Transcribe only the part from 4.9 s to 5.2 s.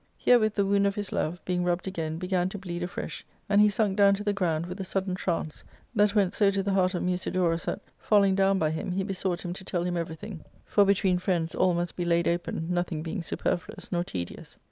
den